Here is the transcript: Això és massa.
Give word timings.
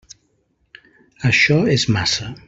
Això 1.33 1.59
és 1.77 1.85
massa. 1.99 2.33